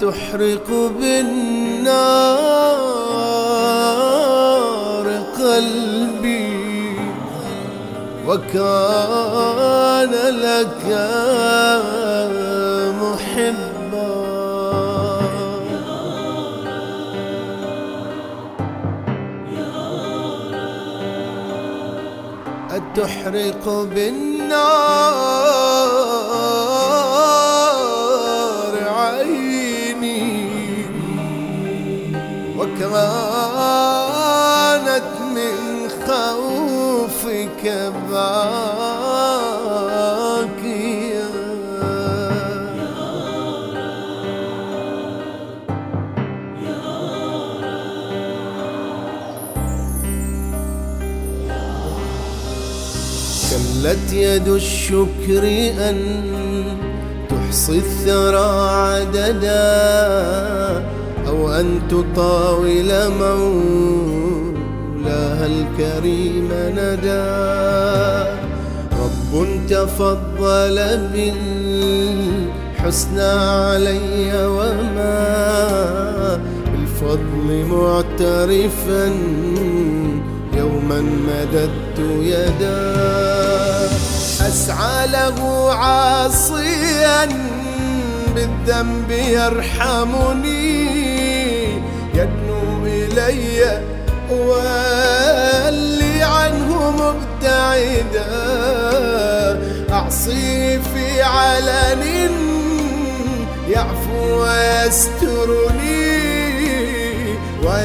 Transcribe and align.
تحرق 0.00 0.68
بالنار 1.00 1.88
قلبي 5.38 6.96
وكان 8.26 10.12
لك 10.46 10.84
محبا. 13.02 14.18
أتحرق 22.70 23.64
بالنار 23.94 25.57
كلت 53.88 54.12
يد 54.12 54.48
الشكر 54.48 55.42
أن 55.88 55.96
تحصي 57.28 57.78
الثرى 57.78 58.70
عددا 58.70 59.68
أو 61.28 61.50
أن 61.50 61.80
تطاول 61.88 62.92
مولاها 63.20 63.46
الكريم 65.46 66.48
ندى 66.52 67.28
رب 69.00 69.32
تفضل 69.68 70.76
بالحسنى 71.14 73.22
علي 73.22 74.46
وما 74.46 76.40
بالفضل 76.72 77.64
معترفا 77.70 79.12
يوما 80.78 81.00
مددت 81.00 81.98
يدا. 82.22 82.96
أسعى 84.48 85.06
له 85.06 85.72
عاصيا 85.74 87.28
بالذنب 88.34 89.10
يرحمني. 89.10 90.78
يدنو 92.14 92.86
إلي 92.86 93.82
واللي 94.30 96.22
عنه 96.22 96.90
مبتعدا. 96.90 98.28
أعصي 99.92 100.78
في 100.78 101.22
علن 101.22 102.02
يعفو 103.68 104.42
ويسترني. 104.42 106.27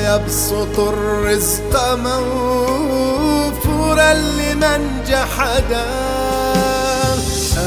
ويبسط 0.03 0.79
الرزق 0.79 1.73
موفورا 1.95 3.43
لمن 4.13 4.81
جحدا. 5.07 5.85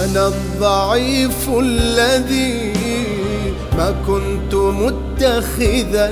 أنا 0.04 0.28
الضعيف 0.28 1.48
الذي 1.58 2.72
ما 3.78 3.94
كنت 4.06 4.54
متخذا 4.54 6.08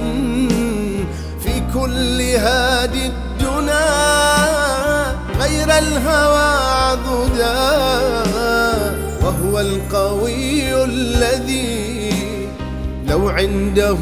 في 1.44 1.62
كل 1.74 2.20
هادي 2.20 3.06
الدنا 3.06 3.84
غير 5.40 5.78
الهوى 5.78 6.48
عضدا 6.88 7.54
وهو 9.22 9.60
القوي 9.60 10.84
الذي 10.84 11.73
لو 13.14 13.28
عنده 13.28 13.92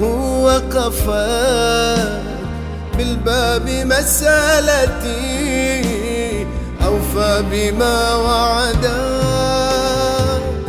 وقفت 0.42 2.08
بالباب 2.98 3.68
مسالتي 3.84 5.12
أوفى 6.84 7.44
بما 7.50 8.14
وعدا. 8.14 9.22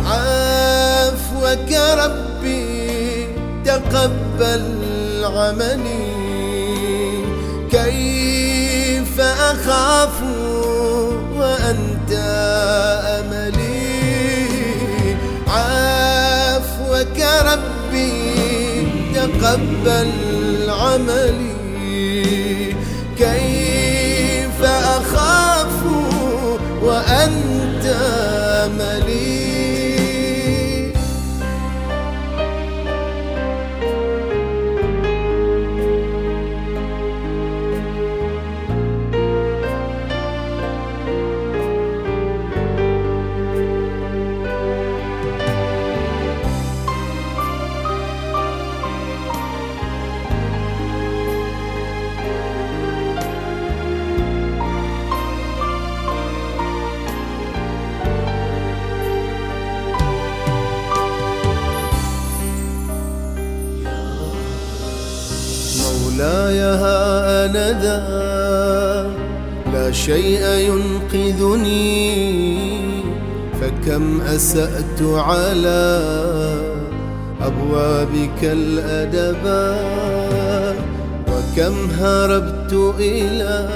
عفوك 0.06 1.72
ربي 1.98 3.28
تقبل 3.66 4.66
عملي. 5.24 6.14
كيف 7.72 9.22
أخاف 9.22 10.22
وأنت 11.38 12.12
أملي؟ 13.20 13.84
عفوك 15.48 17.20
ربي 17.46 18.33
تقبل 19.44 20.10
عملي. 20.70 21.63
مولاي 66.14 66.60
ها 66.60 67.46
أنا 67.46 67.82
ذا 67.82 67.98
لا 69.74 69.92
شيء 69.92 70.46
ينقذني 70.46 72.14
فكم 73.62 74.22
أسأت 74.22 75.02
على 75.02 76.02
أبوابك 77.42 78.44
الأدبا 78.44 79.78
وكم 81.28 81.76
هربت 82.00 82.74
إلى 83.00 83.70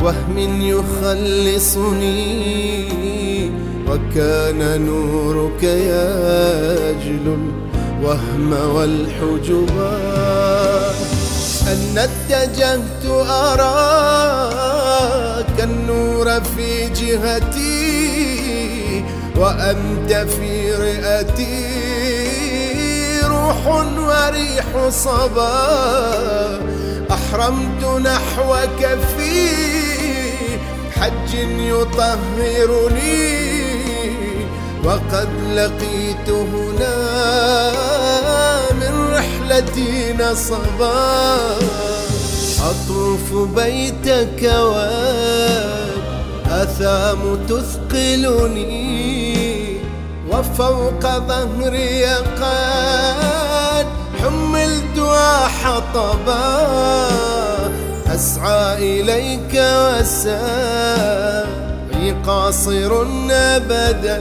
وهم 0.00 0.62
يخلصني 0.62 2.18
وكان 3.88 4.60
نورك 4.86 5.62
يجلو. 5.62 7.36
الوهم 7.98 8.52
والحجبا 8.52 9.98
أن 11.66 11.98
اتجهت 11.98 13.04
أراك 13.30 14.66
النور 15.58 16.40
في 16.40 16.88
جهتي 16.88 19.04
وأنت 19.36 20.12
في 20.12 20.74
رئتي. 20.74 21.68
روح 23.26 23.66
وريح 23.98 24.88
صبا. 24.88 26.60
أحرمت 27.10 27.84
نحوك 27.84 28.98
في 29.16 29.48
حج 31.00 31.34
يطهرني. 31.58 33.57
وقد 34.84 35.28
لقيت 35.54 36.28
هنا 36.30 36.96
من 38.72 38.92
رحلتي 39.12 40.12
نصبا 40.12 41.36
أطوف 42.60 43.26
بيتك 43.56 44.42
والأثام 46.44 47.20
تثقلني 47.48 48.88
وفوق 50.30 51.02
ظهري 51.02 52.04
قد 52.40 53.86
حملت 54.22 54.98
حطبا. 55.62 56.68
أسعى 58.14 59.00
إليك 59.00 59.54
وسعي 59.54 60.38
قاصر 62.26 62.92
أبدا. 63.30 64.18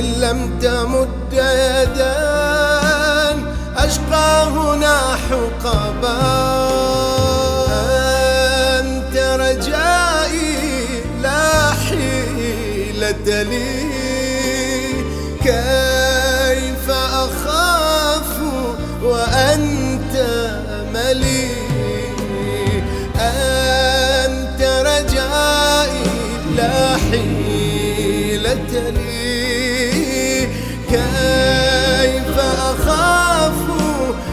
إن 0.00 0.06
لم 0.20 0.58
تمد 0.62 1.32
يدان 1.32 2.56
أشقى 3.76 4.44
هنا 4.44 5.16
حقبا. 5.30 6.20
أنت 8.80 9.16
رجائي 9.16 10.56
لا 11.22 11.70
حيلة 11.70 13.42
لي. 13.42 13.99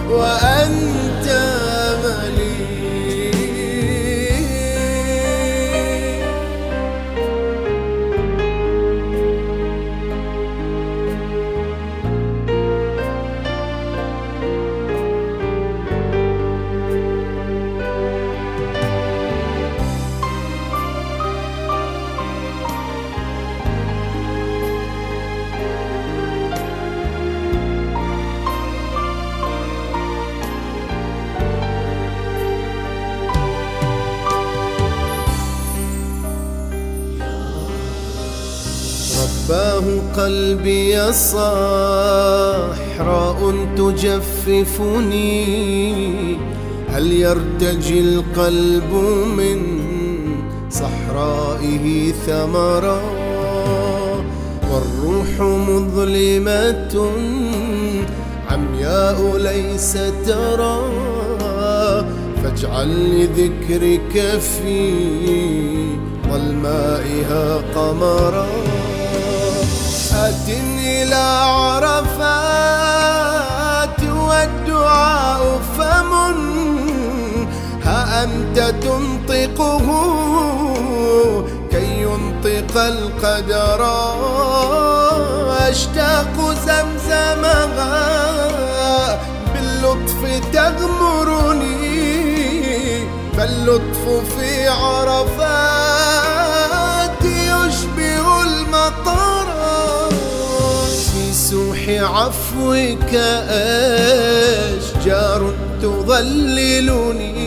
وأنت 0.09 0.56
قلبي 40.17 41.13
صحراء 41.13 41.67
تجففني. 43.77 45.45
هل 46.89 47.11
يرتجي 47.11 47.99
القلب 47.99 48.93
من 49.37 49.59
صحرائه 50.69 52.11
ثمرا؟ 52.11 53.01
والروح 54.71 55.39
مظلمة 55.69 57.11
عمياء 58.49 59.37
ليس 59.37 59.97
ترى. 60.27 60.79
فاجعل 62.43 62.89
لذكرك 63.19 64.39
في 64.39 64.75
ظلمائها 66.29 67.45
قمرا. 67.75 68.66
إلى 70.27 71.15
عرفات 71.45 72.03
والدعاء 74.03 75.61
فمن 75.77 76.37
ها 77.83 78.23
أنت 78.23 78.59
تنطقه 78.59 79.87
كي 81.71 82.01
ينطق 82.01 82.77
القدر 82.77 83.81
أشتاق 85.69 86.35
زمزمها 86.65 88.07
باللطف 89.53 90.21
تغمرني 90.53 91.87
فاللطف 93.37 94.03
في 94.37 94.67
عرفات 94.67 95.67
يشبه 97.25 98.43
المطر 98.43 99.16
عفوك 102.17 103.13
أشجار 104.69 105.53
تظللني. 105.81 107.37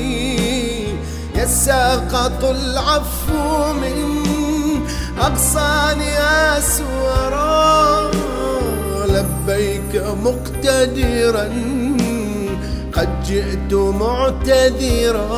يساقط 1.35 2.45
العفو 2.45 3.73
من 3.73 4.25
أغصان 5.21 6.01
أسورا. 6.59 8.11
لبيك 9.07 10.03
مقتدرا. 10.25 11.49
قد 12.93 13.23
جئت 13.23 13.73
معتذرا. 13.73 15.31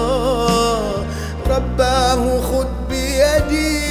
رباه 1.47 2.41
خذ 2.41 2.67
بيدي 2.91 3.83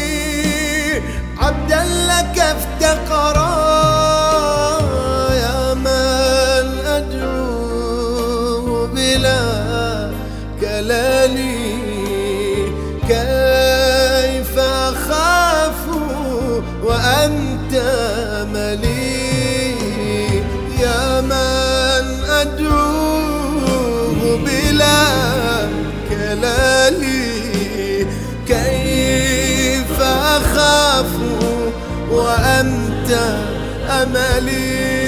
عبدا 1.38 1.84
لك 1.84 2.40
افتقرا. 2.40 4.01
كلالي 11.32 12.72
كيف 13.08 14.60
أخاف 14.60 15.88
وأنت 16.84 17.74
ملي 18.54 19.76
يا 20.80 21.22
من 21.22 22.06
أدعوه 22.30 24.22
بلا 24.46 25.08
كلالي. 26.10 27.22
كيف 28.48 30.02
أخاف 30.02 31.12
وأنت 32.12 33.12
أملي 33.90 35.01